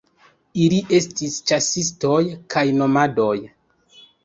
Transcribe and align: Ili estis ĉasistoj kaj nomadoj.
Ili 0.61 0.79
estis 0.99 1.35
ĉasistoj 1.51 2.23
kaj 2.57 2.65
nomadoj. 2.81 3.39